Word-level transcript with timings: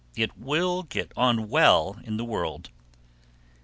It 0.15 0.35
will 0.35 0.81
get 0.81 1.11
on 1.15 1.47
well 1.47 1.99
in 2.05 2.17
the 2.17 2.25
world. 2.25 2.71